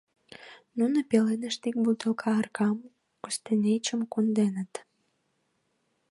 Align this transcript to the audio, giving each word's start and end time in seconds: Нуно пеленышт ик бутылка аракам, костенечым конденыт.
Нуно 0.77 0.99
пеленышт 1.09 1.61
ик 1.69 1.75
бутылка 1.85 2.29
аракам, 2.39 2.77
костенечым 3.23 4.01
конденыт. 4.13 4.73